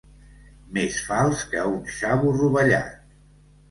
Més 0.77 0.97
fals 1.11 1.45
que 1.53 1.69
un 1.75 1.79
xavo 2.01 2.37
rovellat. 2.43 3.03